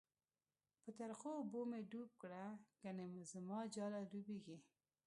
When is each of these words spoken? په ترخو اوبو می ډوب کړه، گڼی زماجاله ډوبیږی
په 0.83 0.89
ترخو 0.99 1.29
اوبو 1.39 1.61
می 1.69 1.81
ډوب 1.91 2.09
کړه، 2.21 2.43
گڼی 2.83 3.21
زماجاله 3.33 3.99
ډوبیږی 4.11 4.57